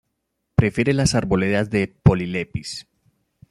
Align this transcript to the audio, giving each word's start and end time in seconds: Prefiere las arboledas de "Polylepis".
Prefiere 0.55 0.93
las 0.93 1.13
arboledas 1.13 1.69
de 1.69 1.87
"Polylepis". 1.87 2.87